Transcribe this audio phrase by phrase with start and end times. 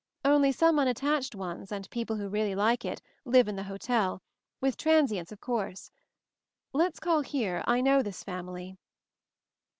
[0.25, 4.23] Only some unattached ones, and people who really like it, live in the hotel—
[4.59, 5.91] with transients, of course.
[6.73, 8.77] Let's call here; I know this family."